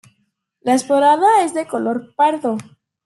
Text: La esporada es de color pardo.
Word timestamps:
La 0.61 0.73
esporada 0.73 1.43
es 1.43 1.53
de 1.53 1.67
color 1.67 2.15
pardo. 2.15 2.57